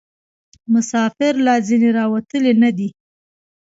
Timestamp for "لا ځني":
1.45-1.89